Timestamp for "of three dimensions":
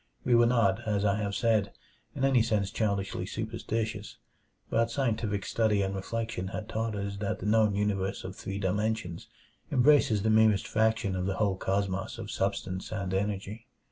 8.23-9.27